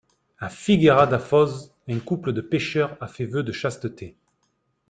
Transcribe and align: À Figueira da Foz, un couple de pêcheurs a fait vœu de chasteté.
À 0.39 0.49
Figueira 0.49 1.05
da 1.05 1.19
Foz, 1.19 1.71
un 1.87 1.99
couple 1.99 2.31
de 2.33 2.41
pêcheurs 2.41 2.97
a 2.99 3.05
fait 3.05 3.27
vœu 3.27 3.43
de 3.43 3.51
chasteté. 3.51 4.17